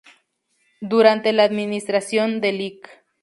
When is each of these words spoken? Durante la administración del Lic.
Durante 0.81 1.31
la 1.31 1.43
administración 1.43 2.41
del 2.41 2.57
Lic. 2.57 2.89